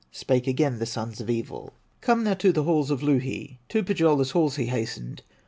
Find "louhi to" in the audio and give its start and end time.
3.03-3.83